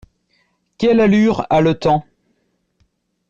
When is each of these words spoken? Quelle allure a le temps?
Quelle 0.79 0.99
allure 0.99 1.45
a 1.51 1.61
le 1.61 1.75
temps? 1.77 2.03